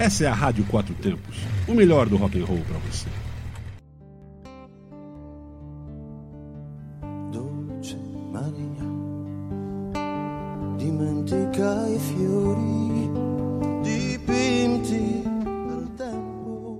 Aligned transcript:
Essa 0.00 0.24
é 0.24 0.28
a 0.28 0.32
Rádio 0.32 0.64
Quatro 0.64 0.94
Tempos, 0.94 1.36
o 1.68 1.74
melhor 1.74 2.08
do 2.08 2.16
rock 2.16 2.40
and 2.40 2.46
roll 2.46 2.60
para 2.60 2.78
você. 2.78 3.06
Dolce 7.30 7.98
Maria, 8.32 8.86
dimentica 10.78 11.86
i 11.90 11.98
fiori 11.98 13.10
dipinti 13.82 15.22
dal 15.68 15.82
tempo. 15.98 16.78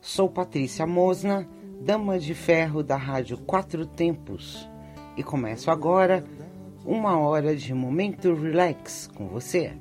Sou 0.00 0.28
Patrícia 0.28 0.84
Mosna, 0.84 1.46
dama 1.80 2.18
de 2.18 2.34
ferro 2.34 2.82
da 2.82 2.96
Rádio 2.96 3.38
Quatro 3.38 3.86
Tempos, 3.86 4.68
e 5.16 5.22
começo 5.22 5.70
agora 5.70 6.24
uma 6.84 7.20
hora 7.20 7.54
de 7.54 7.72
momento 7.72 8.34
relax 8.34 9.08
com 9.14 9.28
você. 9.28 9.74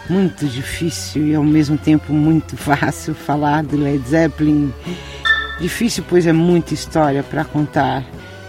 muito 0.08 0.46
difícil 0.46 1.26
e 1.26 1.34
ao 1.34 1.42
mesmo 1.42 1.76
tempo 1.76 2.12
muito 2.12 2.56
fácil 2.58 3.14
falar 3.14 3.62
do 3.64 3.76
Led 3.76 4.06
Zeppelin. 4.08 4.72
Difícil, 5.60 6.04
pois 6.08 6.26
é 6.26 6.32
muita 6.32 6.74
história 6.74 7.22
para 7.22 7.44
contar 7.44 8.04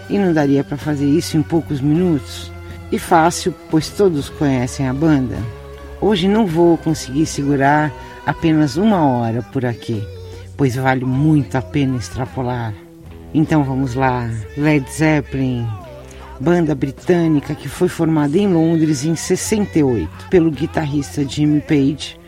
e 0.08 0.18
não 0.18 0.32
daria 0.32 0.62
para 0.62 0.76
fazer 0.76 1.06
isso 1.06 1.36
em 1.36 1.42
poucos 1.42 1.80
minutos. 1.80 2.50
E 2.90 2.98
fácil, 2.98 3.54
pois 3.70 3.88
todos 3.88 4.28
conhecem 4.30 4.88
a 4.88 4.94
banda. 4.94 5.36
Hoje 6.00 6.28
não 6.28 6.46
vou 6.46 6.78
conseguir 6.78 7.26
segurar 7.26 7.92
apenas 8.24 8.76
uma 8.76 9.04
hora 9.04 9.42
por 9.42 9.66
aqui, 9.66 10.06
pois 10.56 10.76
vale 10.76 11.04
muito 11.04 11.56
a 11.56 11.62
pena 11.62 11.96
extrapolar. 11.96 12.72
Então 13.34 13.62
vamos 13.62 13.94
lá, 13.94 14.30
Led 14.56 14.90
Zeppelin, 14.90 15.66
banda 16.40 16.74
britânica 16.74 17.54
que 17.54 17.68
foi 17.68 17.88
formada 17.88 18.38
em 18.38 18.46
Londres 18.46 19.04
em 19.04 19.16
68 19.16 20.28
pelo 20.30 20.50
guitarrista 20.50 21.26
Jimmy 21.26 21.60
Page, 21.60 22.18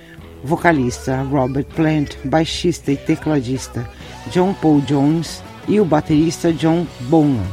vocalista 0.43 1.22
Robert 1.22 1.66
Plant, 1.76 2.16
baixista 2.25 2.91
e 2.91 2.97
tecladista 2.97 3.88
John 4.31 4.53
Paul 4.53 4.81
Jones 4.81 5.43
e 5.69 5.81
o 5.81 5.84
baterista 5.84 6.53
John 6.53 6.87
Bonham. 7.03 7.47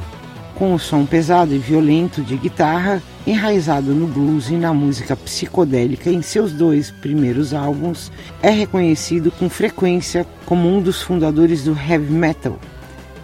Com 0.56 0.74
o 0.74 0.80
som 0.80 1.06
pesado 1.06 1.54
e 1.54 1.60
violento 1.60 2.24
de 2.24 2.36
guitarra, 2.36 3.02
enraizado 3.28 3.94
no 3.94 4.08
blues 4.08 4.50
e 4.50 4.54
na 4.54 4.74
música 4.74 5.16
psicodélica 5.16 6.10
em 6.10 6.24
seus 6.24 6.52
dois 6.52 6.90
primeiros 6.90 7.54
álbuns, 7.54 8.12
é 8.42 8.50
reconhecido 8.50 9.30
com 9.30 9.50
frequência 9.50 10.26
como 10.48 10.68
um 10.68 10.82
dos 10.82 11.04
fundadores 11.04 11.64
do 11.64 11.78
heavy 11.78 12.12
metal 12.12 12.58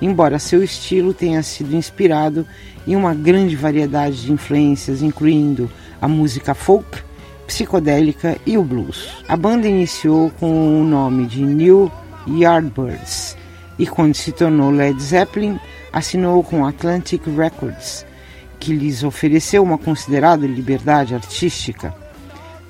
embora 0.03 0.37
seu 0.37 0.61
estilo 0.61 1.13
tenha 1.13 1.41
sido 1.41 1.73
inspirado 1.73 2.45
em 2.85 2.93
uma 2.95 3.13
grande 3.13 3.55
variedade 3.55 4.21
de 4.21 4.33
influências, 4.33 5.01
incluindo 5.01 5.71
a 6.01 6.07
música 6.09 6.53
folk, 6.53 7.01
psicodélica 7.47 8.37
e 8.45 8.57
o 8.57 8.63
blues. 8.63 9.07
A 9.29 9.37
banda 9.37 9.67
iniciou 9.67 10.29
com 10.31 10.81
o 10.81 10.83
nome 10.83 11.25
de 11.25 11.41
New 11.41 11.89
Yardbirds 12.27 13.37
e, 13.79 13.87
quando 13.87 14.15
se 14.15 14.33
tornou 14.33 14.71
Led 14.71 15.01
Zeppelin, 15.01 15.57
assinou 15.91 16.43
com 16.43 16.65
Atlantic 16.65 17.21
Records, 17.37 18.05
que 18.59 18.73
lhes 18.73 19.03
ofereceu 19.03 19.63
uma 19.63 19.77
considerada 19.77 20.45
liberdade 20.45 21.15
artística. 21.15 21.95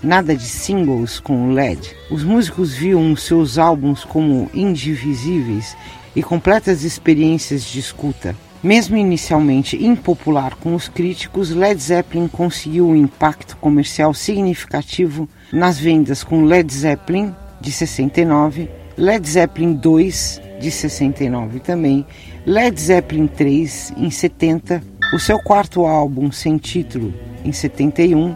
Nada 0.03 0.35
de 0.35 0.43
singles 0.43 1.19
com 1.19 1.49
o 1.49 1.51
LED. 1.53 1.95
Os 2.11 2.23
músicos 2.23 2.73
viam 2.73 3.15
seus 3.15 3.57
álbuns 3.57 4.03
como 4.03 4.51
indivisíveis 4.53 5.75
e 6.15 6.21
completas 6.21 6.83
experiências 6.83 7.63
de 7.63 7.79
escuta. 7.79 8.35
Mesmo 8.63 8.95
inicialmente 8.95 9.83
impopular 9.83 10.55
com 10.55 10.73
os 10.73 10.87
críticos, 10.87 11.49
Led 11.49 11.81
Zeppelin 11.81 12.29
conseguiu 12.29 12.87
um 12.87 12.95
impacto 12.95 13.57
comercial 13.57 14.13
significativo 14.13 15.27
nas 15.51 15.77
vendas 15.77 16.23
com 16.23 16.45
Led 16.45 16.73
Zeppelin 16.73 17.35
de 17.59 17.71
69, 17.71 18.69
Led 18.97 19.29
Zeppelin 19.29 19.73
2 19.73 20.41
de 20.61 20.71
69 20.71 21.59
também, 21.59 22.05
Led 22.45 22.79
Zeppelin 22.79 23.27
3 23.27 23.93
em 23.97 24.09
70, 24.09 24.81
o 25.13 25.19
seu 25.19 25.39
quarto 25.39 25.85
álbum 25.85 26.31
sem 26.31 26.57
título 26.57 27.13
em 27.43 27.51
71, 27.51 28.35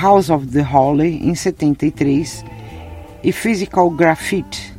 House 0.00 0.30
of 0.30 0.46
the 0.46 0.62
Holy 0.62 1.28
em 1.28 1.34
73 1.34 2.42
e 3.22 3.32
Physical 3.32 3.90
Graffiti 3.90 4.72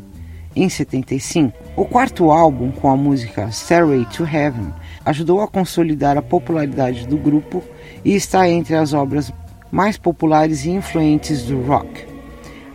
em 0.55 0.67
75. 0.67 1.62
O 1.75 1.85
quarto 1.85 2.29
álbum, 2.29 2.69
com 2.69 2.87
a 2.87 2.95
música 2.95 3.49
Stairway 3.51 4.05
to 4.05 4.23
Heaven, 4.23 4.71
ajudou 5.03 5.41
a 5.41 5.47
consolidar 5.47 6.15
a 6.15 6.21
popularidade 6.21 7.07
do 7.07 7.17
grupo 7.17 7.63
e 8.05 8.13
está 8.15 8.47
entre 8.47 8.75
as 8.75 8.93
obras 8.93 9.33
mais 9.71 9.97
populares 9.97 10.65
e 10.65 10.69
influentes 10.69 11.41
do 11.41 11.59
rock. 11.63 12.05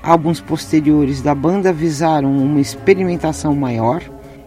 Álbuns 0.03 0.41
posteriores 0.41 1.23
da 1.23 1.33
banda 1.33 1.73
visaram 1.73 2.37
uma 2.37 2.61
experimentação 2.61 3.55
maior 3.55 4.03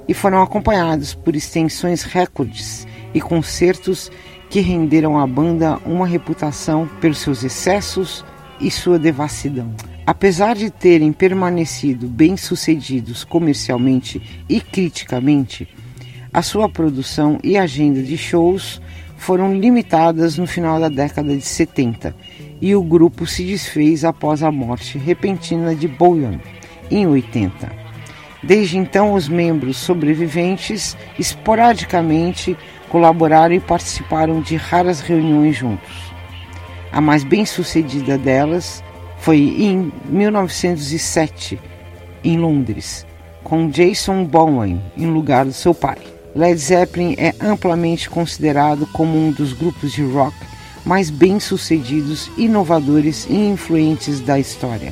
e 0.06 0.13
foram 0.13 0.41
acompanhados 0.41 1.13
por 1.13 1.34
extensões 1.34 2.03
recordes 2.03 2.85
e 3.13 3.22
concertos 3.22 4.11
que 4.50 4.59
renderam 4.59 5.17
à 5.17 5.25
banda 5.25 5.79
uma 5.85 6.06
reputação 6.06 6.90
pelos 7.00 7.19
seus 7.19 7.41
excessos 7.41 8.25
e 8.59 8.69
sua 8.69 9.00
devassidão. 9.00 9.73
Apesar 10.06 10.56
de 10.56 10.69
terem 10.72 11.13
permanecido 11.13 12.07
bem-sucedidos 12.07 13.23
comercialmente 13.23 14.44
e 14.50 14.59
criticamente, 14.59 15.67
a 16.34 16.41
sua 16.41 16.67
produção 16.67 17.39
e 17.44 17.57
agenda 17.57 18.01
de 18.01 18.17
shows 18.17 18.81
foram 19.16 19.56
limitadas 19.56 20.38
no 20.38 20.47
final 20.47 20.79
da 20.79 20.90
década 20.90 21.35
de 21.38 21.45
70 21.45 22.16
e 22.59 22.75
o 22.75 22.81
grupo 22.81 23.28
se 23.28 23.44
desfez 23.44 24.03
após 24.03 24.41
a 24.41 24.51
morte 24.51 24.97
repentina 24.97 25.75
de 25.75 25.88
Boyan 25.88 26.40
em 26.90 27.05
80. 27.05 27.72
Desde 28.41 28.79
então, 28.79 29.14
os 29.14 29.29
membros 29.29 29.78
sobreviventes 29.78 30.97
esporadicamente 31.20 32.58
colaboraram 32.90 33.53
e 33.53 33.59
participaram 33.59 34.41
de 34.41 34.55
raras 34.55 34.99
reuniões 34.99 35.55
juntos. 35.55 36.11
A 36.91 36.99
mais 36.99 37.23
bem-sucedida 37.23 38.17
delas 38.17 38.84
foi 39.22 39.38
em 39.38 39.94
1907, 40.09 41.59
em 42.23 42.40
Londres, 42.40 43.06
com 43.44 43.70
Jason 43.70 44.26
Bowen 44.26 44.82
em 44.97 45.06
lugar 45.06 45.46
do 45.46 45.53
seu 45.53 45.76
pai. 45.76 46.00
Led 46.35 46.59
Zeppelin 46.59 47.14
é 47.20 47.35
amplamente 47.40 48.09
considerado 48.09 48.88
como 48.88 49.16
um 49.16 49.32
dos 49.32 49.53
grupos 49.53 49.91
de 49.91 50.03
rock 50.03 50.35
mais 50.84 51.12
bem-sucedidos, 51.12 52.32
inovadores 52.35 53.28
e 53.29 53.35
influentes 53.35 54.20
da 54.20 54.40
história. 54.40 54.91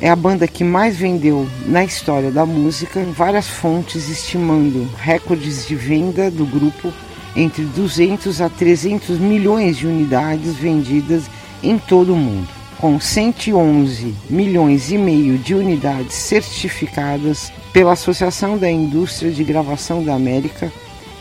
É 0.00 0.08
a 0.08 0.16
banda 0.16 0.48
que 0.48 0.64
mais 0.64 0.96
vendeu 0.96 1.46
na 1.66 1.84
história 1.84 2.30
da 2.30 2.46
música, 2.46 3.04
várias 3.14 3.46
fontes 3.46 4.08
estimando 4.08 4.88
recordes 4.96 5.66
de 5.66 5.74
venda 5.74 6.30
do 6.30 6.46
grupo 6.46 6.90
entre 7.36 7.64
200 7.64 8.40
a 8.40 8.48
300 8.48 9.18
milhões 9.18 9.76
de 9.76 9.86
unidades 9.86 10.54
vendidas 10.54 11.24
em 11.62 11.76
todo 11.76 12.14
o 12.14 12.16
mundo 12.16 12.59
com 12.80 12.98
111 12.98 14.14
milhões 14.30 14.90
e 14.90 14.96
meio 14.96 15.36
de 15.36 15.54
unidades 15.54 16.14
certificadas 16.14 17.52
Pela 17.74 17.92
Associação 17.92 18.56
da 18.56 18.70
Indústria 18.70 19.30
de 19.30 19.44
Gravação 19.44 20.02
da 20.02 20.14
América, 20.14 20.72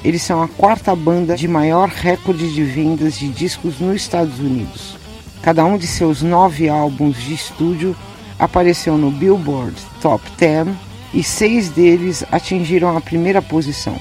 eles 0.03 0.21
são 0.21 0.41
a 0.41 0.47
quarta 0.47 0.95
banda 0.95 1.35
de 1.35 1.47
maior 1.47 1.89
recorde 1.89 2.51
de 2.53 2.63
vendas 2.63 3.19
de 3.19 3.27
discos 3.27 3.79
nos 3.79 3.97
Estados 3.97 4.39
Unidos. 4.39 4.97
Cada 5.43 5.65
um 5.65 5.77
de 5.77 5.85
seus 5.85 6.21
nove 6.21 6.69
álbuns 6.69 7.17
de 7.17 7.33
estúdio 7.33 7.95
apareceu 8.39 8.97
no 8.97 9.11
Billboard 9.11 9.75
Top 10.01 10.23
10 10.37 10.69
e 11.13 11.21
seis 11.21 11.69
deles 11.69 12.23
atingiram 12.31 12.95
a 12.95 13.01
primeira 13.01 13.41
posição. 13.41 13.95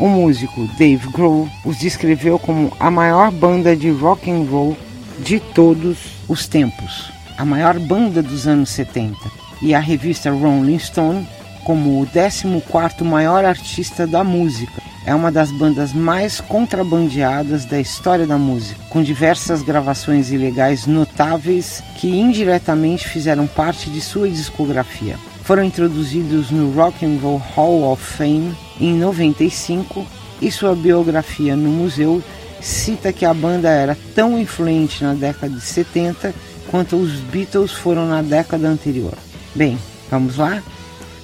O 0.00 0.08
músico 0.08 0.66
Dave 0.76 1.08
Grohl 1.10 1.48
os 1.64 1.78
descreveu 1.78 2.38
como 2.38 2.72
a 2.80 2.90
maior 2.90 3.30
banda 3.30 3.76
de 3.76 3.90
rock 3.90 4.28
and 4.30 4.46
roll 4.50 4.76
de 5.18 5.40
todos 5.40 5.98
os 6.28 6.46
tempos, 6.46 7.10
a 7.36 7.44
maior 7.44 7.78
banda 7.78 8.22
dos 8.22 8.46
anos 8.46 8.70
70, 8.70 9.16
e 9.62 9.74
a 9.74 9.80
revista 9.80 10.30
Rolling 10.30 10.78
Stone 10.78 11.26
como 11.64 12.02
o 12.02 12.06
14º 12.06 13.02
maior 13.04 13.44
artista 13.44 14.06
da 14.06 14.22
música. 14.22 14.82
É 15.06 15.14
uma 15.14 15.32
das 15.32 15.50
bandas 15.50 15.92
mais 15.92 16.40
contrabandeadas 16.40 17.64
da 17.64 17.80
história 17.80 18.26
da 18.26 18.38
música, 18.38 18.80
com 18.88 19.02
diversas 19.02 19.62
gravações 19.62 20.30
ilegais 20.30 20.86
notáveis 20.86 21.82
que 21.96 22.08
indiretamente 22.08 23.08
fizeram 23.08 23.46
parte 23.46 23.90
de 23.90 24.00
sua 24.00 24.28
discografia. 24.28 25.18
Foram 25.42 25.62
introduzidos 25.62 26.50
no 26.50 26.72
Rock 26.72 27.04
and 27.04 27.18
Roll 27.20 27.42
Hall 27.54 27.92
of 27.92 28.02
Fame 28.02 28.54
em 28.80 28.94
95 28.94 30.06
e 30.40 30.50
sua 30.50 30.74
biografia 30.74 31.54
no 31.54 31.68
museu 31.68 32.22
cita 32.64 33.12
que 33.12 33.26
a 33.26 33.34
banda 33.34 33.68
era 33.68 33.96
tão 34.14 34.38
influente 34.38 35.04
na 35.04 35.12
década 35.12 35.54
de 35.54 35.60
70 35.60 36.34
quanto 36.70 36.96
os 36.96 37.12
Beatles 37.20 37.72
foram 37.72 38.08
na 38.08 38.22
década 38.22 38.66
anterior. 38.66 39.12
Bem, 39.54 39.78
vamos 40.10 40.38
lá? 40.38 40.62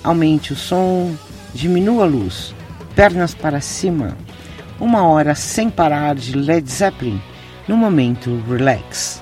Aumente 0.05 0.53
o 0.53 0.57
som, 0.57 1.15
diminua 1.55 2.05
a 2.05 2.07
luz, 2.07 2.55
pernas 2.95 3.35
para 3.35 3.61
cima. 3.61 4.17
Uma 4.79 5.03
hora 5.05 5.35
sem 5.35 5.71
parar 5.71 6.15
de 6.15 6.37
Led 6.37 6.71
Zeppelin 6.71 7.21
no 7.67 7.77
momento 7.77 8.43
relax. 8.49 9.20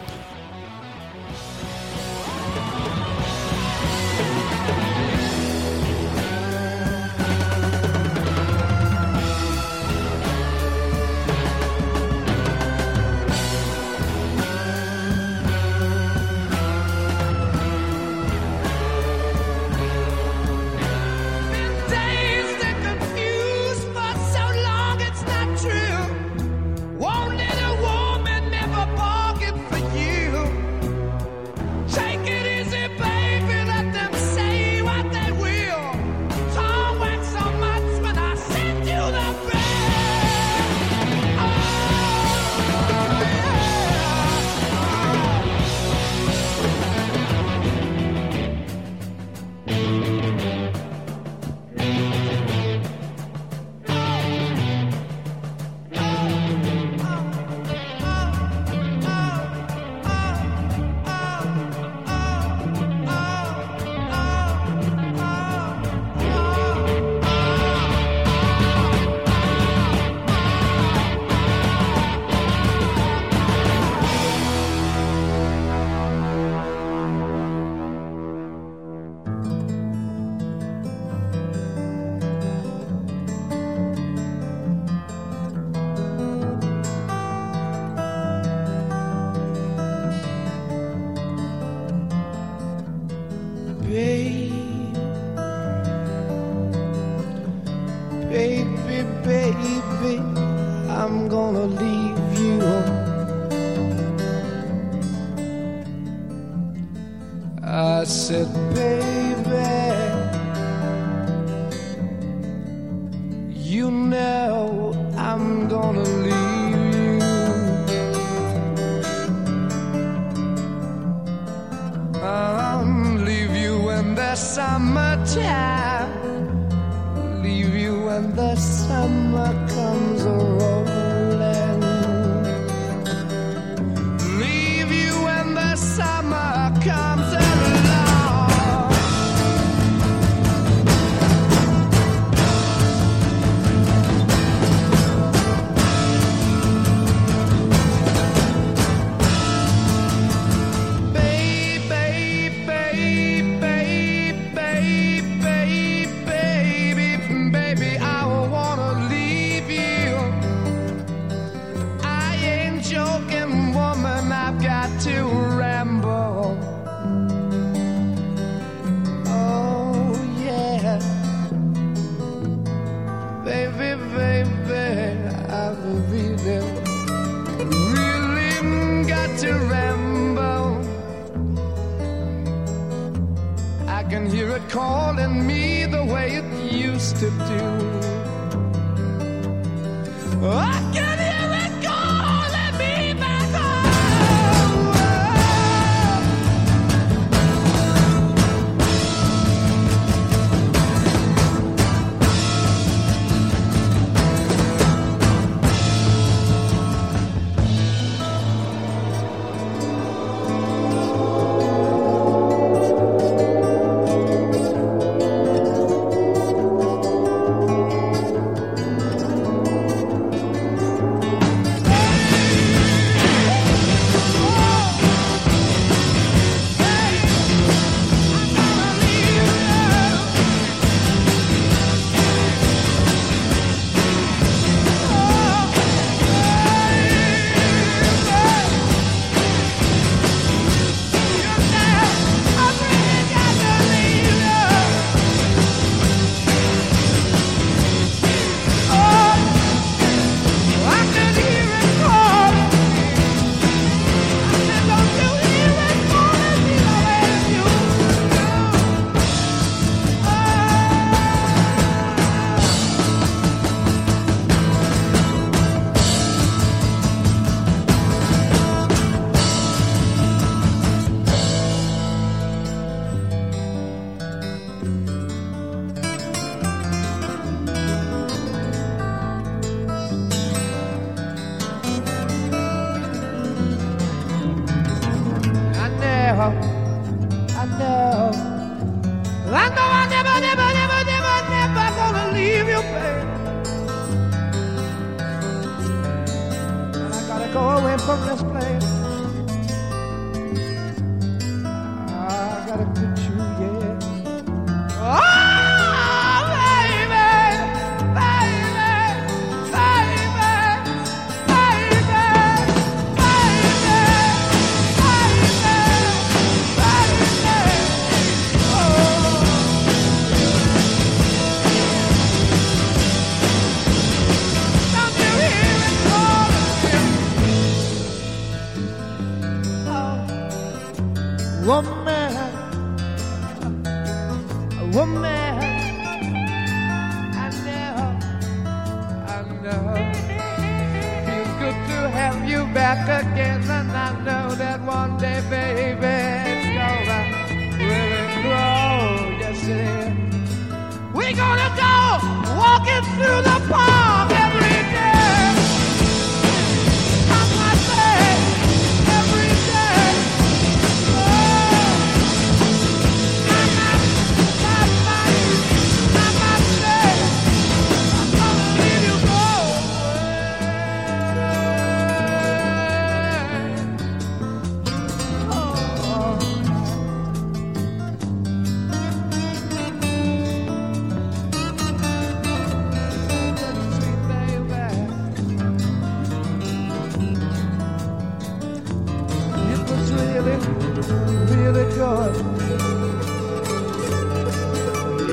Really 390.98 391.84
good. 391.94 392.34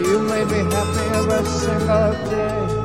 You 0.05 0.19
may 0.19 0.43
be 0.45 0.60
happy 0.72 1.05
every 1.15 1.45
single 1.45 2.12
day. 2.29 2.85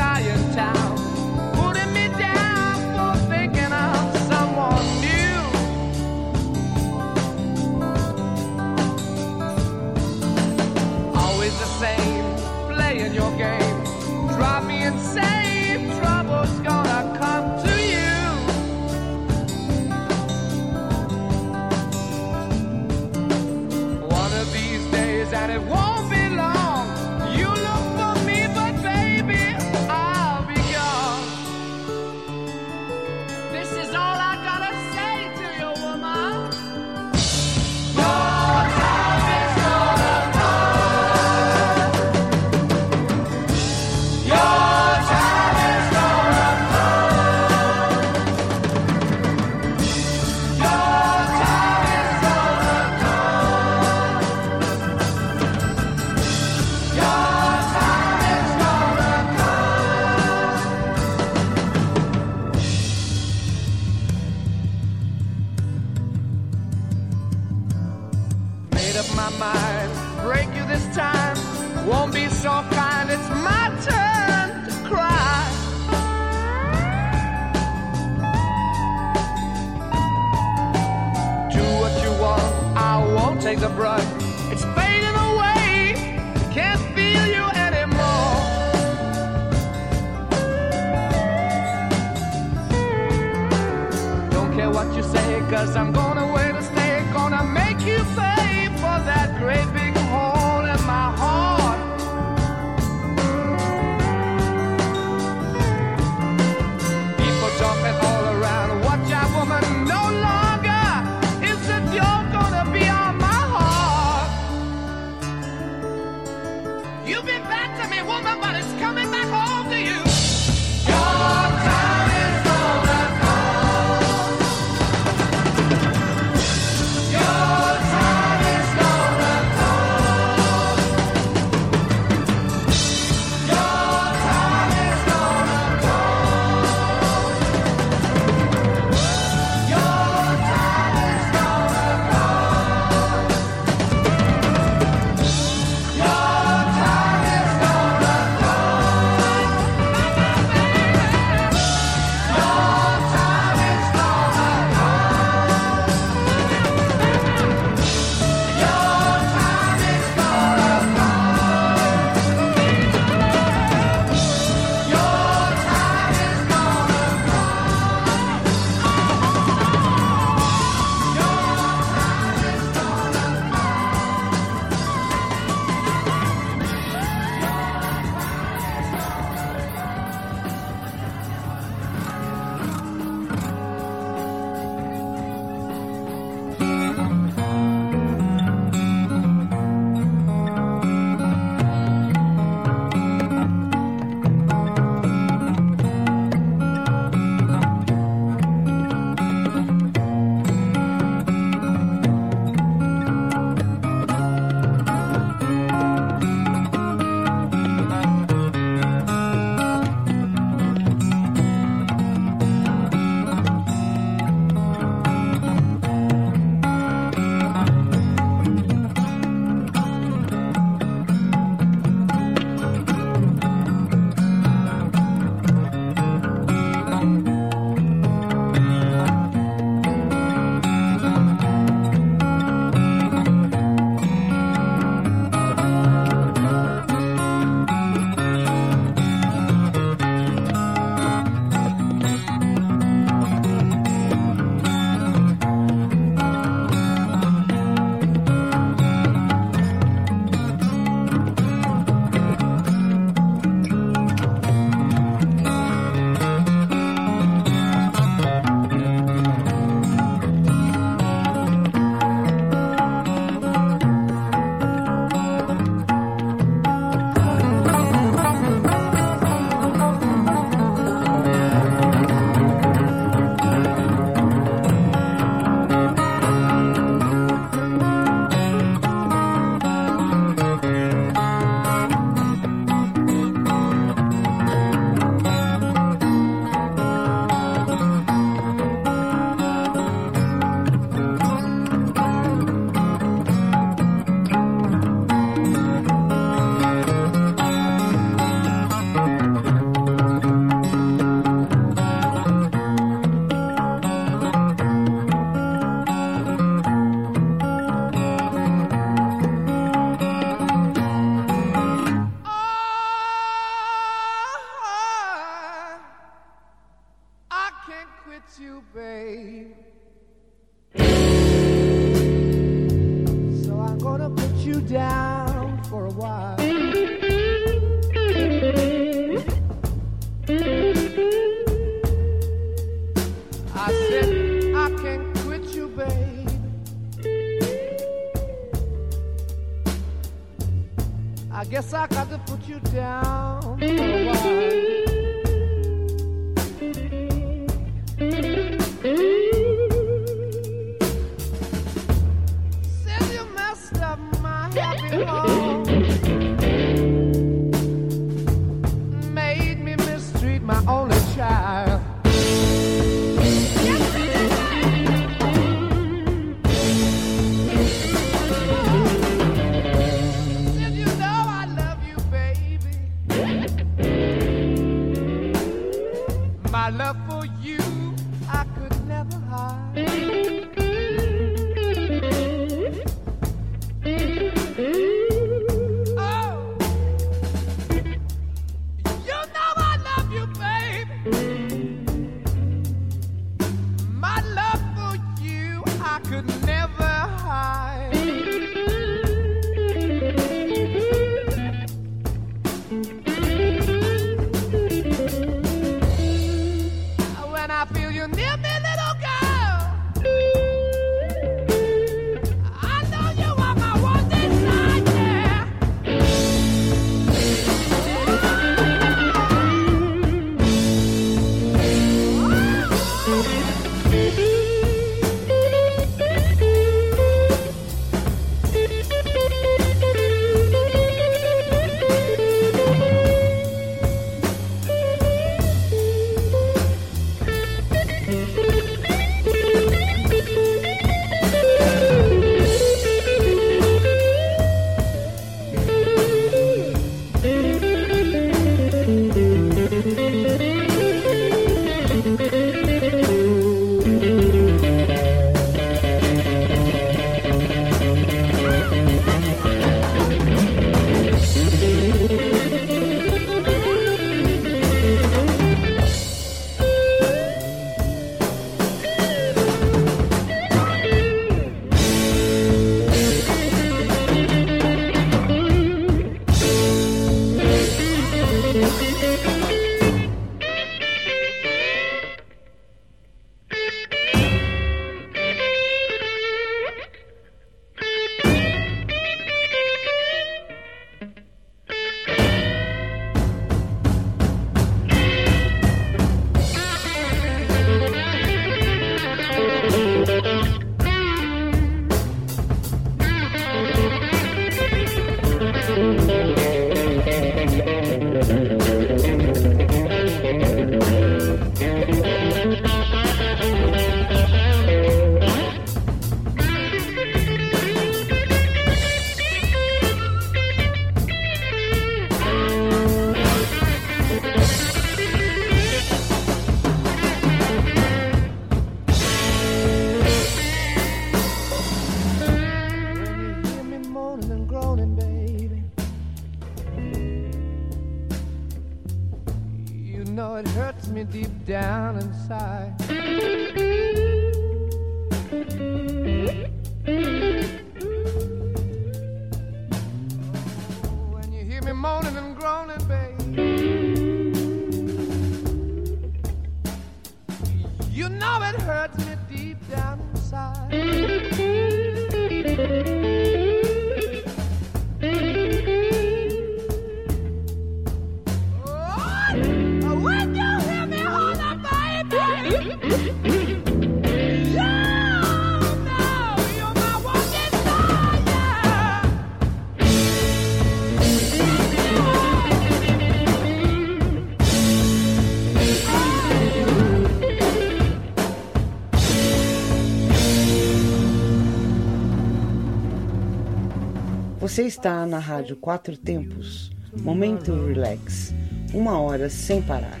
Você 594.58 594.64
está 594.64 595.06
na 595.06 595.20
Rádio 595.20 595.54
Quatro 595.54 595.96
Tempos. 595.96 596.72
Momento 597.00 597.54
Relax. 597.68 598.34
Uma 598.74 598.98
hora 598.98 599.30
sem 599.30 599.62
parar. 599.62 600.00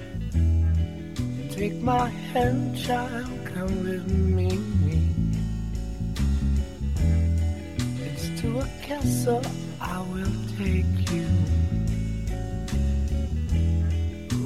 Take 1.54 1.76
my 1.76 2.10
hand, 2.34 2.76
child, 2.76 3.30
come 3.54 3.72
with 3.84 4.04
me. 4.12 4.48
It's 8.04 8.40
to 8.40 8.58
a 8.58 8.66
castle 8.84 9.42
I 9.80 10.00
will 10.12 10.26
take 10.56 11.14
you. 11.14 11.28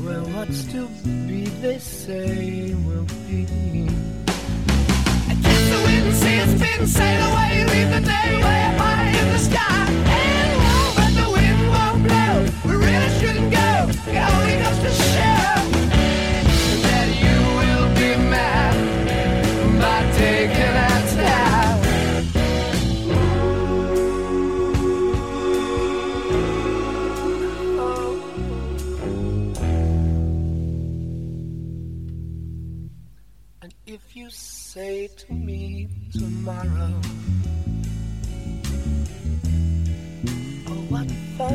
Well, 0.05 0.27
what's 0.37 0.65
to 0.73 0.91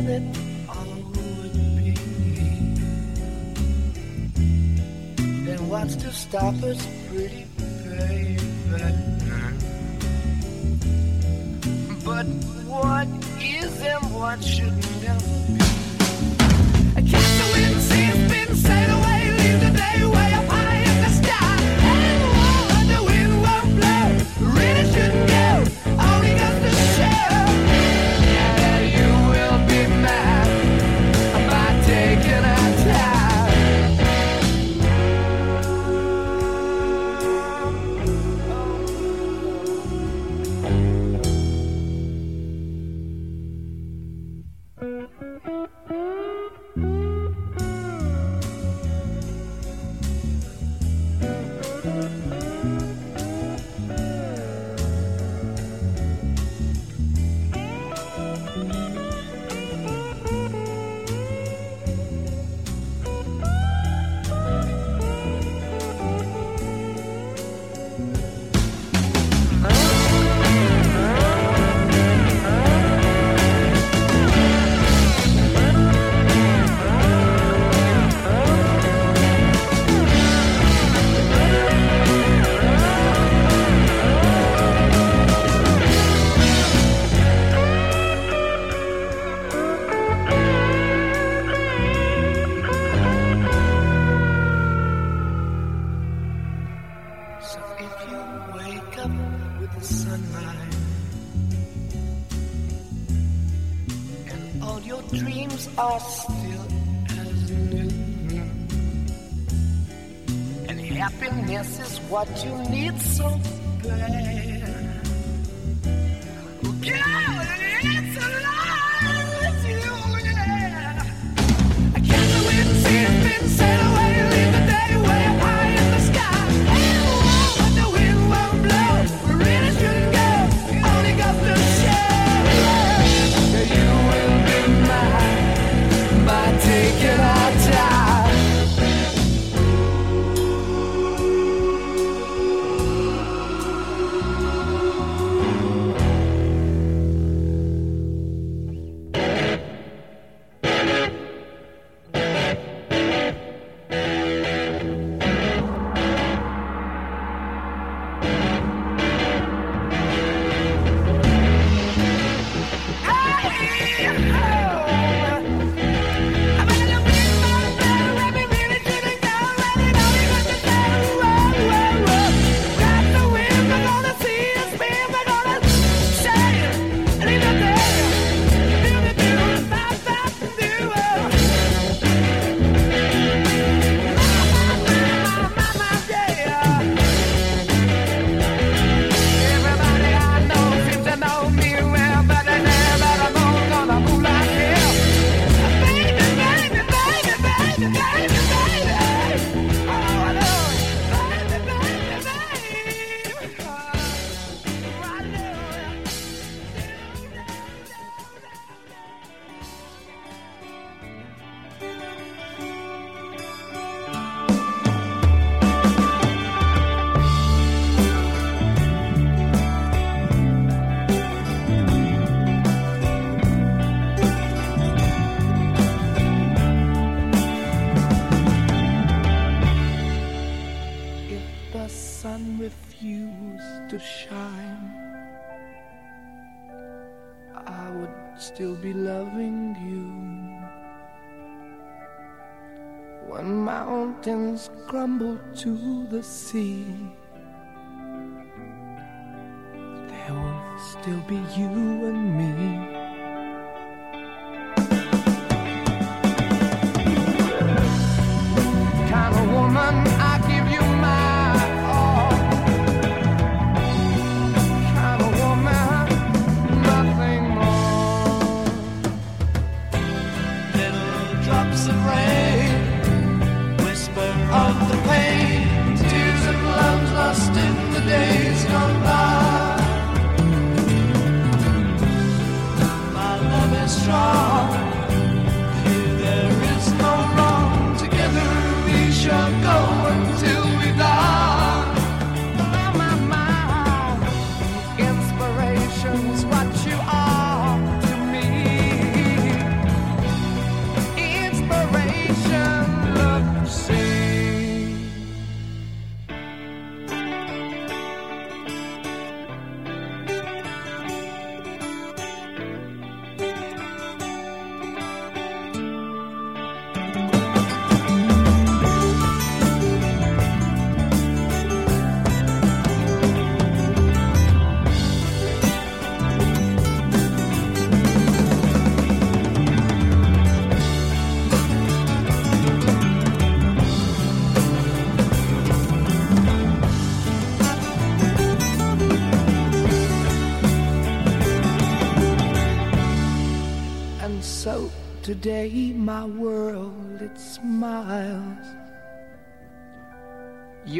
that 0.03 0.21
And 5.49 5.69
what's 5.69 5.95
to 5.95 6.11
stop 6.11 6.55
us, 6.63 6.87
pretty 7.09 7.45
baby? 7.57 8.37
But 12.03 12.25
what 12.67 13.07
is 13.41 13.81
and 13.81 14.13
what 14.13 14.43
should 14.43 14.75
never 15.01 15.37
be? 15.47 15.61
I 16.95 17.01
see 17.79 18.03
it 18.03 18.17
spin, 18.27 18.55
sail 18.55 18.97
away, 18.97 19.31
leave 19.39 19.59
the 19.61 19.71
day 19.77 20.05
way 20.05 20.33
apart. 20.33 20.56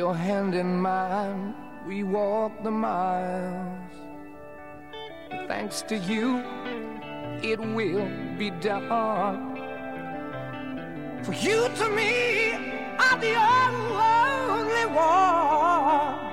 your 0.08 0.16
hand 0.16 0.56
in 0.56 0.80
mine, 0.80 1.54
we 1.86 2.02
walk 2.02 2.64
the 2.64 2.72
miles. 2.72 3.92
Thanks 5.50 5.82
to 5.82 5.98
you, 5.98 6.38
it 7.44 7.60
will 7.60 8.10
be 8.38 8.50
done. 8.52 9.58
For 11.24 11.34
you 11.34 11.68
to 11.80 11.90
me 11.90 12.54
are 13.06 13.20
the 13.20 13.36
only 13.36 14.86
one. 14.96 16.27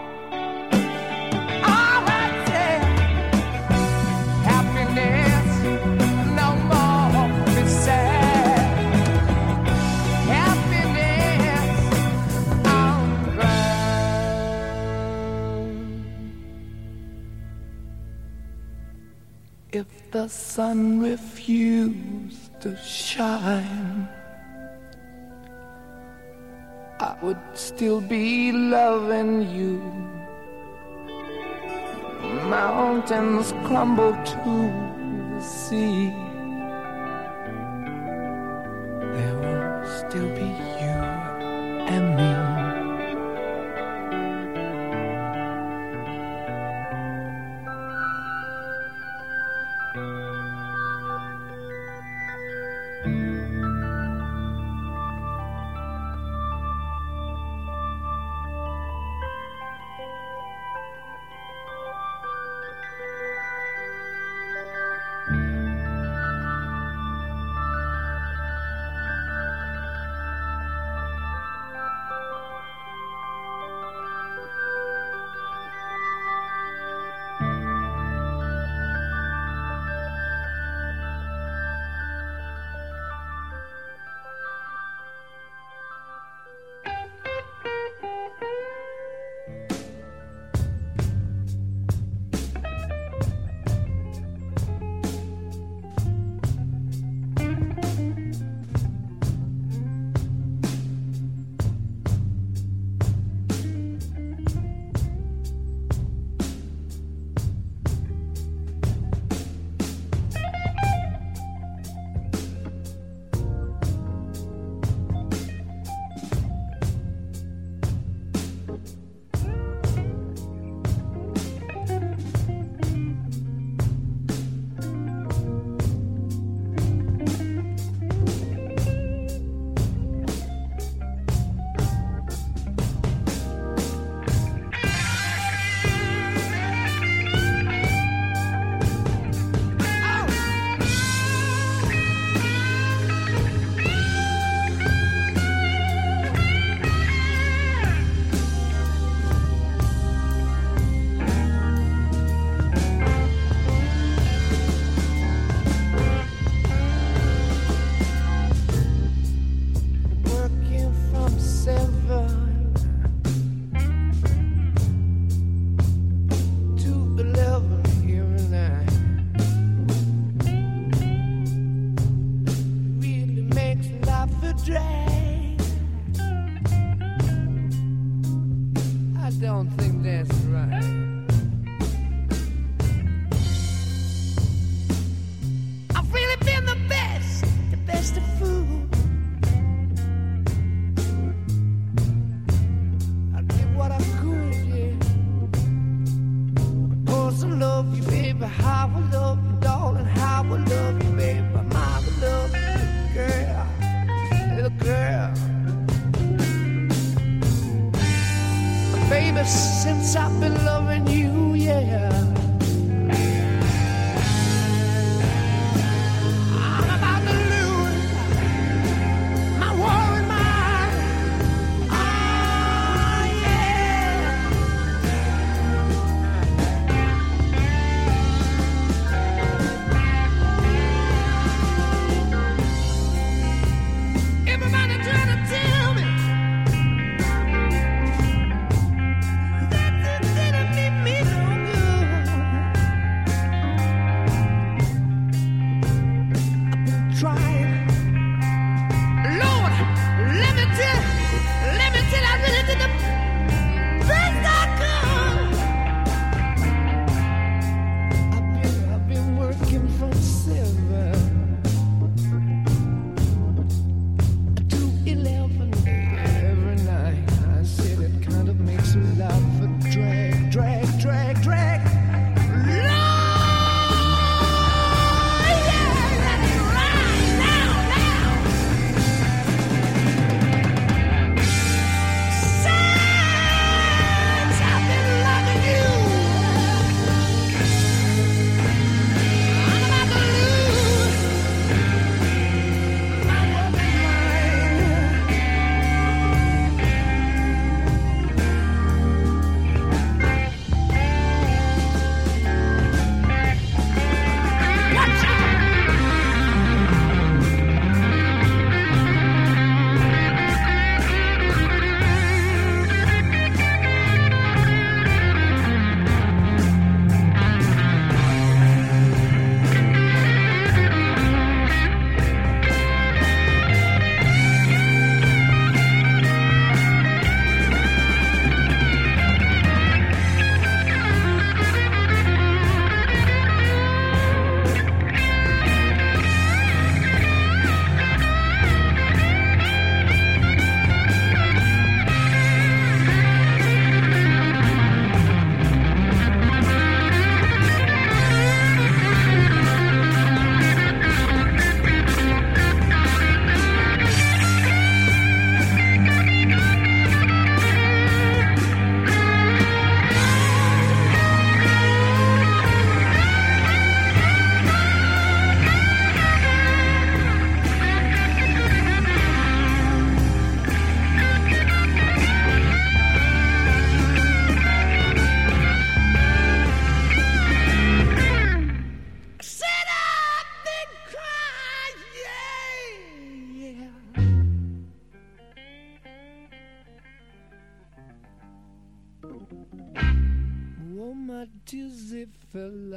If 19.75 20.13
the 20.13 20.29
sun 20.29 21.01
refused 21.01 22.61
to 22.61 22.77
shine, 22.77 24.09
I 27.01 27.17
would 27.21 27.43
still 27.55 28.01
be 28.01 28.53
loving 28.53 29.43
you. 29.51 29.83
Mountains 32.49 33.53
crumble 33.67 34.13
to 34.13 34.55
the 35.35 35.43
sea. 35.43 36.11
There 39.15 39.37
will 39.43 39.75
still 39.99 40.29
be 40.39 40.51
you 40.79 40.99
and 41.91 42.17
me. 42.17 42.34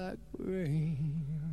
like 0.08 0.20
rain. 0.40 1.47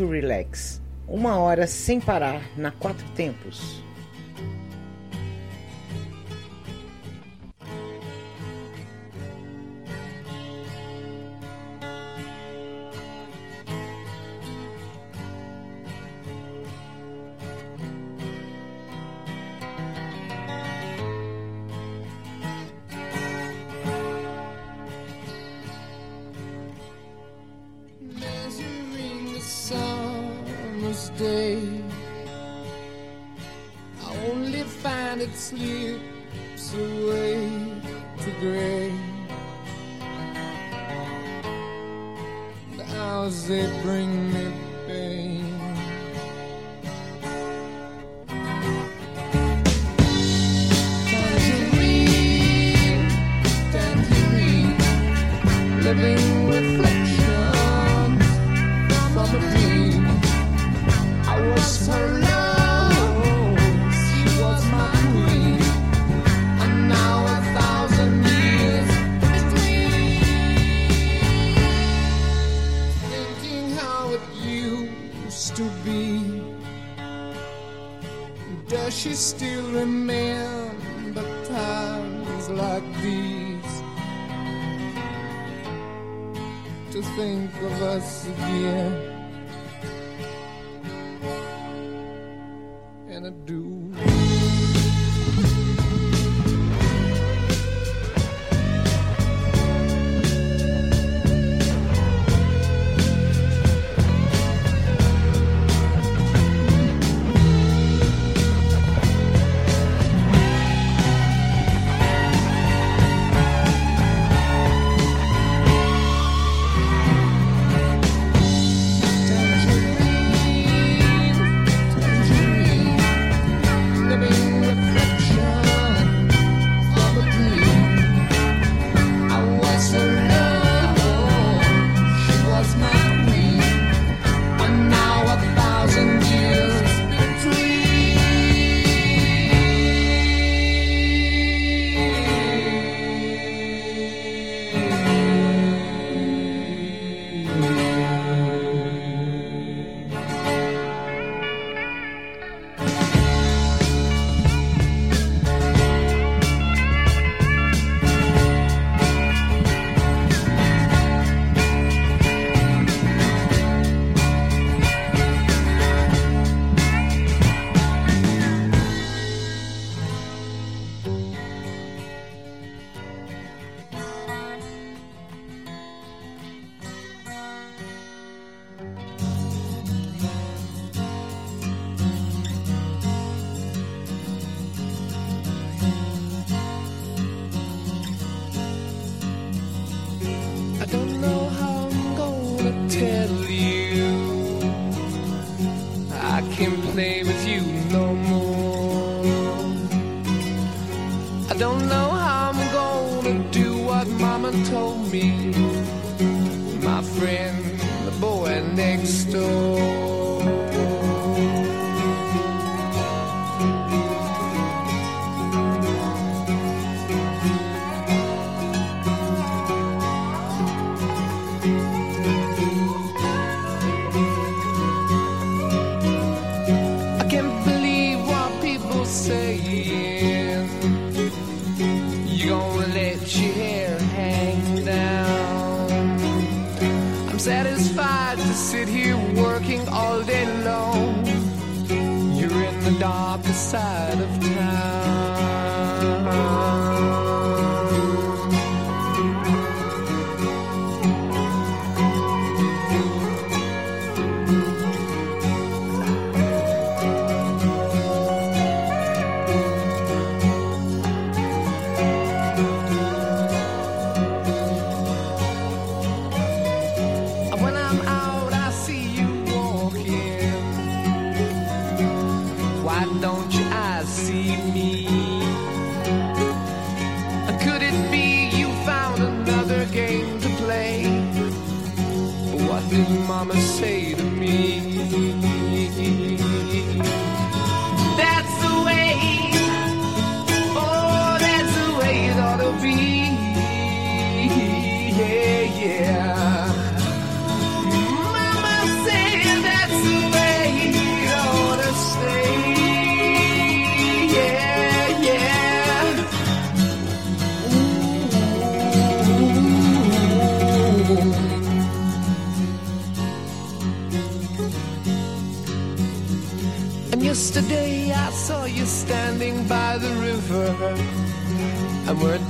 to 0.00 0.06
Relax. 0.06 0.80
Uma 1.06 1.36
hora 1.38 1.66
sem 1.66 2.00
parar 2.00 2.40
na 2.56 2.70
quatro 2.70 3.06
tempos. 3.10 3.79
it 35.30 35.36
slips 35.36 36.74
away 36.74 37.82
to 38.18 38.30
gray. 38.40 38.92
How's 42.88 43.46
they 43.46 43.66
bring 43.82 44.29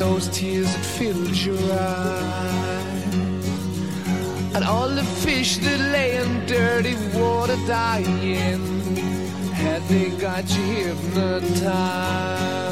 those 0.01 0.28
tears 0.28 0.64
that 0.74 0.84
filled 0.84 1.36
your 1.36 1.59
eyes? 1.72 3.14
And 4.55 4.64
all 4.64 4.88
the 4.88 5.05
fish 5.05 5.59
that 5.59 5.78
lay 5.92 6.16
in 6.16 6.46
dirty 6.46 6.96
water 7.18 7.59
dying, 7.66 8.64
had 9.53 9.82
they 9.88 10.09
got 10.18 10.48
you 10.57 10.62
hypnotized? 10.86 12.69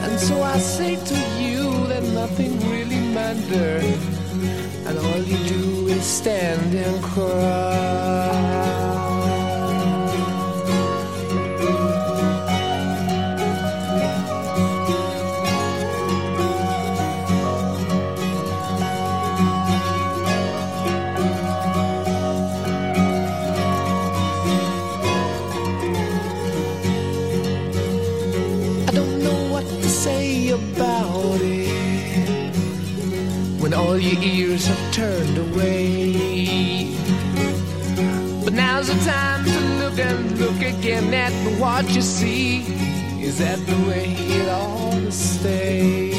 And 0.04 0.20
so 0.20 0.42
I 0.42 0.58
say 0.58 0.96
to 0.96 1.20
you 1.42 1.88
that 1.88 2.04
nothing 2.04 2.54
really 2.72 3.02
matters, 3.14 4.02
and 4.88 4.98
all 4.98 5.22
you 5.32 5.38
do 5.48 5.88
is 5.88 6.04
stand 6.04 6.74
and 6.74 7.04
cry. 7.04 8.51
Ears 34.24 34.68
have 34.68 34.94
turned 34.94 35.38
away. 35.38 36.96
But 38.44 38.54
now's 38.54 38.88
the 38.88 39.00
time 39.10 39.44
to 39.46 39.60
look 39.80 40.00
and 40.00 40.40
look 40.40 40.62
again 40.62 41.14
at 41.14 41.34
what 41.60 41.90
you 41.96 42.02
see. 42.02 42.62
Is 43.22 43.40
that 43.40 43.60
the 43.66 43.76
way 43.88 44.14
it 44.14 44.50
ought 44.50 44.92
to 44.92 45.12
stay? 45.12 46.12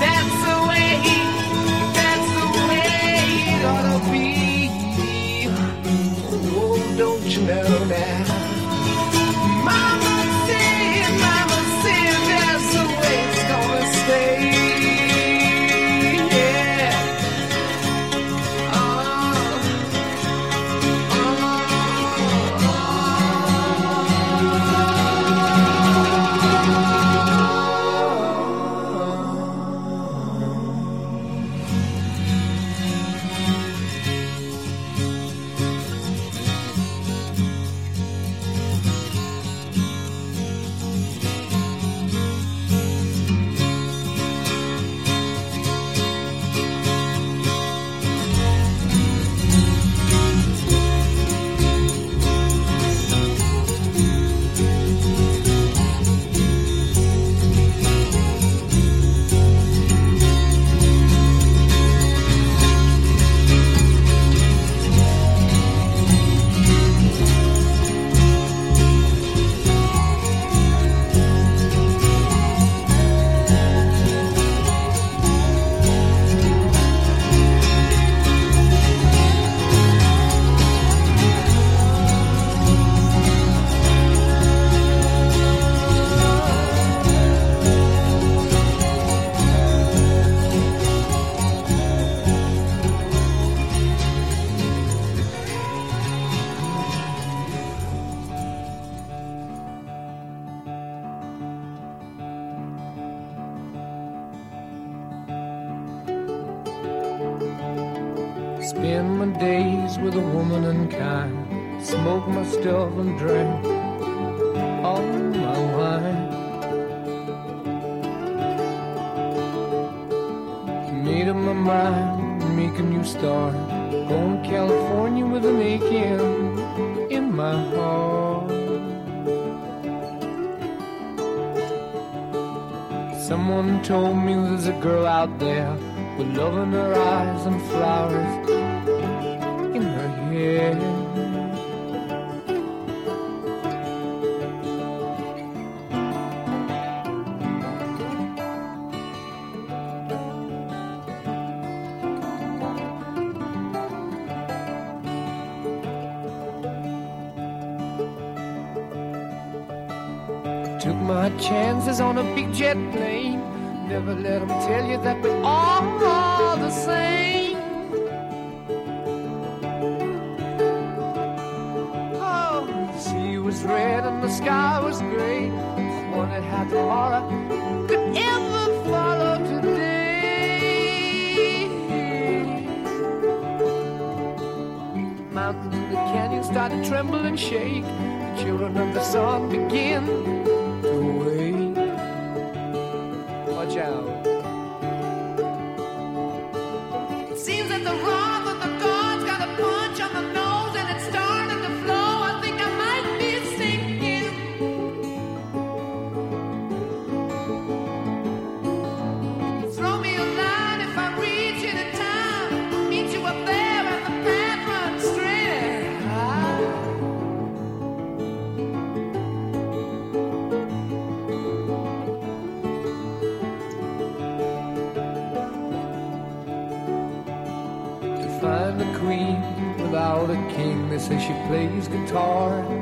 That's 0.00 0.36
the 0.46 0.58
way, 0.68 0.88
that's 1.98 2.28
the 2.38 2.46
way 2.68 2.88
it 3.54 3.64
ought 3.64 3.86
to 3.92 4.10
be. 4.12 5.48
Oh, 6.54 6.94
don't 6.96 7.24
you 7.24 7.42
know 7.42 7.84
now? 7.84 8.37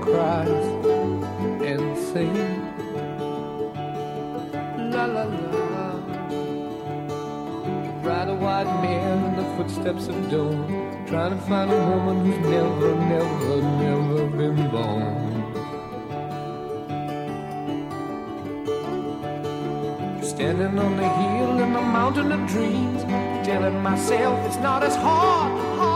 cries 0.07 0.49
and 1.71 1.99
sings. 1.99 2.39
La 4.95 5.05
la 5.07 5.25
la. 5.25 5.87
Ride 8.07 8.29
a 8.29 8.35
white 8.35 8.71
man 8.85 9.25
in 9.25 9.37
the 9.37 9.47
footsteps 9.57 10.07
of 10.07 10.31
dawn, 10.31 10.69
trying 11.09 11.33
to 11.37 11.43
find 11.49 11.73
a 11.73 11.81
woman 11.91 12.25
who's 12.25 12.39
never, 12.57 12.95
never, 13.15 13.57
never 13.85 14.27
been 14.39 14.71
born. 14.71 15.25
Standing 20.23 20.79
on 20.79 20.97
the 20.97 21.09
hill 21.21 21.59
in 21.65 21.73
the 21.73 21.87
mountain 21.99 22.31
of 22.31 22.49
dreams, 22.49 23.03
telling 23.45 23.83
myself 23.83 24.39
it's 24.47 24.59
not 24.59 24.85
as 24.85 24.95
hard, 24.95 25.51
hard 25.79 25.96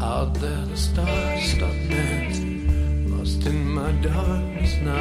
Out 0.00 0.34
there, 0.34 0.66
the 0.66 0.76
stars 0.76 1.42
stop 1.52 1.72
dancing. 1.88 3.16
Lost 3.16 3.46
in 3.46 3.68
my 3.70 3.90
darkness 4.02 4.76
now. 4.82 5.00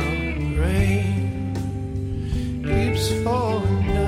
Rain 0.61 1.53
keeps 2.63 3.11
falling 3.23 3.87
down. 3.87 4.02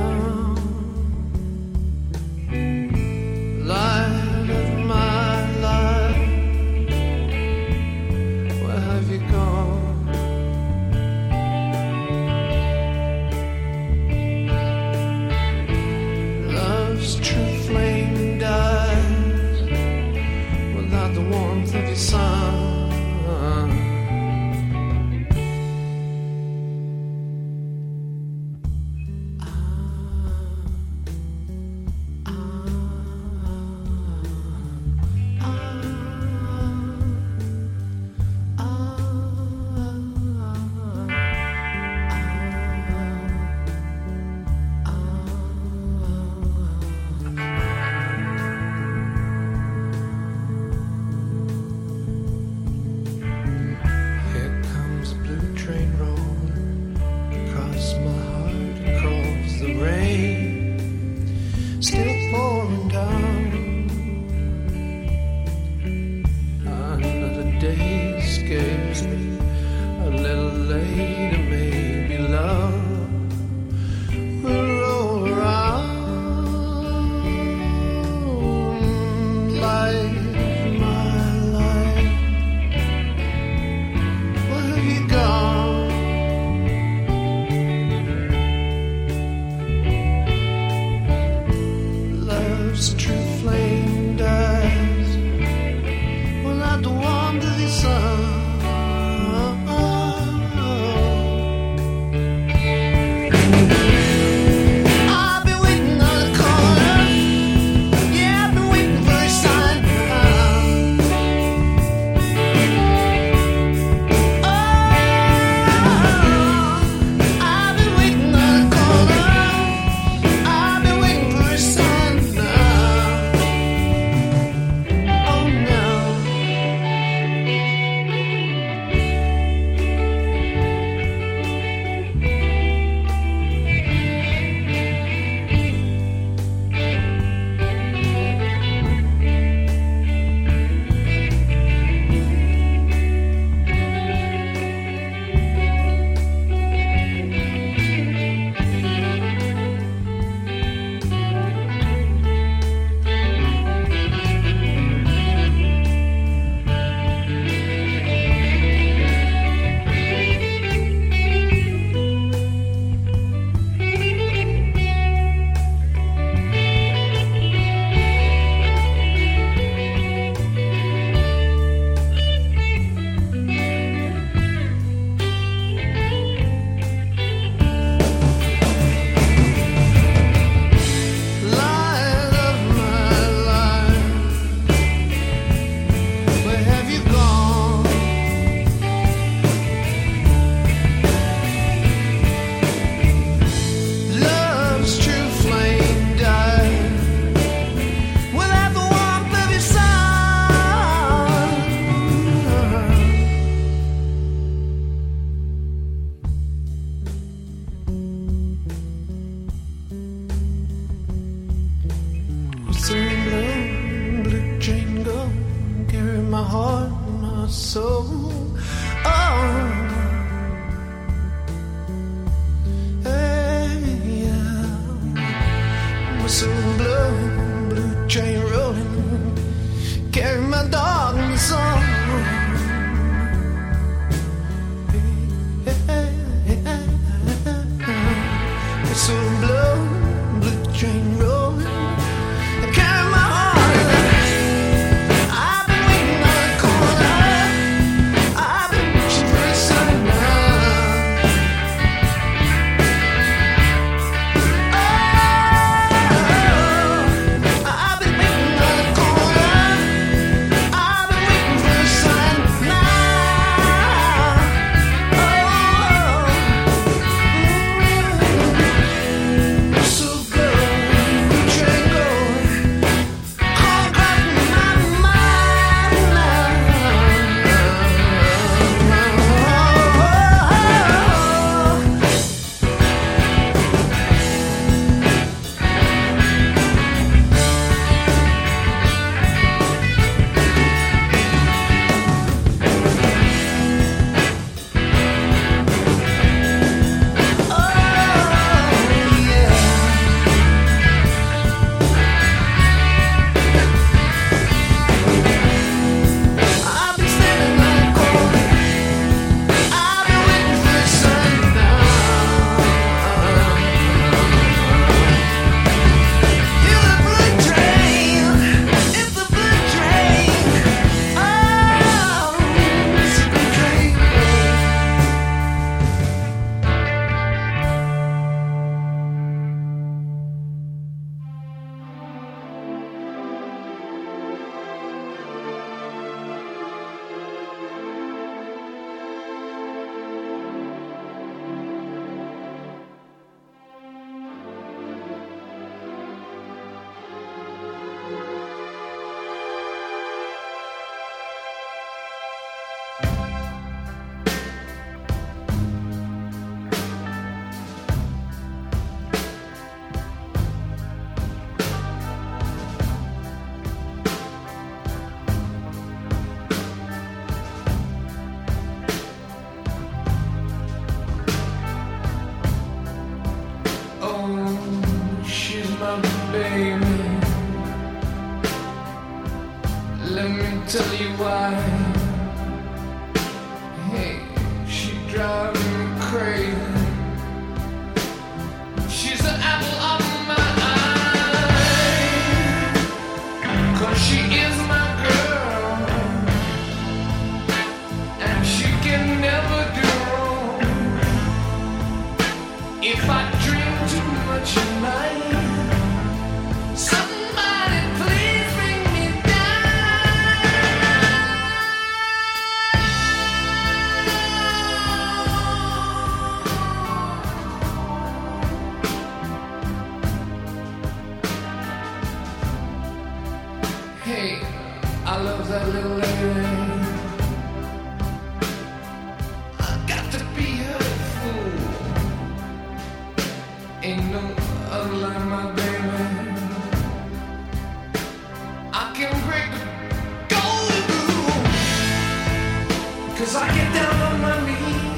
On 444.01 444.22
my 444.22 444.46
knees. 444.46 444.95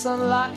Sunlight 0.00 0.49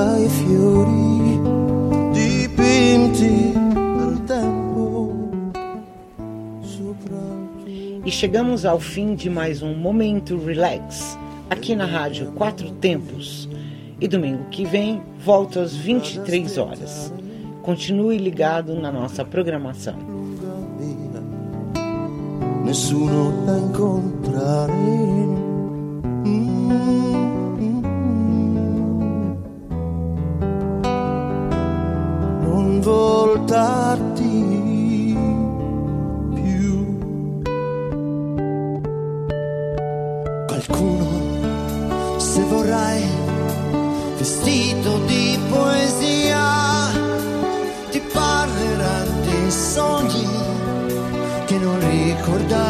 i 0.00 0.28
fiori 0.28 1.40
dipinti 2.12 3.52
dal 3.52 4.16
tempo 4.26 5.30
E 8.04 8.10
chegamos 8.10 8.64
ao 8.64 8.80
fim 8.80 9.14
de 9.14 9.28
mais 9.28 9.62
um 9.62 9.74
Momento 9.74 10.38
Relax, 10.38 11.18
aqui 11.48 11.76
na 11.76 11.84
Rádio 11.84 12.32
Quatro 12.32 12.70
Tempos. 12.72 13.48
E 14.00 14.08
domingo 14.08 14.46
que 14.50 14.64
vem, 14.64 15.02
volto 15.24 15.60
às 15.60 15.76
23 15.76 16.58
horas. 16.58 17.12
Continue 17.62 18.16
ligado 18.16 18.74
na 18.74 18.90
nossa 18.90 19.24
programação. 19.24 20.10
nessuno 22.70 23.32
da 23.46 23.58
incontrare. 23.58 24.70
Voltarti 32.82 34.24
più. 36.34 36.98
Qualcuno, 40.46 41.06
se 42.16 42.42
vorrai, 42.44 43.02
vestito 44.16 44.98
di 45.06 45.38
poesia, 45.50 46.88
ti 47.90 48.00
parlerà 48.12 49.04
dei 49.24 49.50
sogni 49.50 50.26
che 51.44 51.58
non 51.58 51.78
ricordavi 51.80 52.69